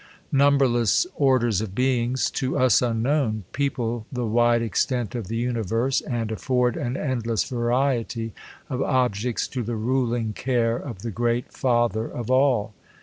Numberless 0.31 1.05
orders 1.15 1.61
of 1.61 1.75
beings, 1.75 2.31
to 2.31 2.57
us 2.57 2.81
unknown, 2.81 3.43
pebple 3.53 4.05
the 4.11 4.25
wide 4.25 4.63
extent 4.63 5.13
of 5.13 5.27
the 5.27 5.37
universe, 5.37 6.01
and 6.01 6.31
afford 6.31 6.75
an 6.75 6.97
endless 6.97 7.43
variety 7.43 8.33
of 8.67 8.81
objects 8.81 9.47
to 9.49 9.61
the 9.61 9.75
ruling 9.75 10.33
care 10.33 10.75
of[ 10.75 11.03
the 11.03 11.11
i^reat 11.11 11.51
Father 11.51 12.07
of 12.09 12.31
all. 12.31 12.73